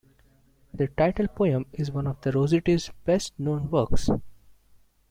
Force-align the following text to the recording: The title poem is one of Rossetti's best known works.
The 0.73 0.87
title 0.87 1.27
poem 1.27 1.67
is 1.73 1.91
one 1.91 2.07
of 2.07 2.17
Rossetti's 2.25 2.89
best 3.05 3.39
known 3.39 3.69
works. 3.69 4.09